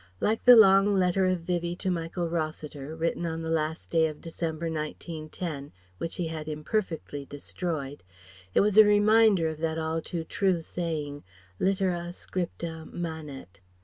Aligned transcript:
Like 0.19 0.43
the 0.45 0.55
long 0.55 0.95
letter 0.95 1.27
of 1.27 1.41
Vivie 1.41 1.75
to 1.75 1.91
Michael 1.91 2.27
Rossiter, 2.27 2.95
written 2.95 3.23
on 3.27 3.43
the 3.43 3.51
last 3.51 3.91
day 3.91 4.07
of 4.07 4.19
December, 4.19 4.65
1910, 4.65 5.71
which 5.99 6.15
he 6.15 6.25
had 6.27 6.47
imperfectly 6.47 7.23
destroyed, 7.23 8.01
it 8.55 8.61
was 8.61 8.79
a 8.79 8.83
reminder 8.83 9.47
of 9.47 9.59
that 9.59 9.77
all 9.77 10.01
too 10.01 10.23
true 10.23 10.61
saying: 10.61 11.23
"Litera 11.59 12.11
scripta 12.13 12.91
manet.") 12.91 13.45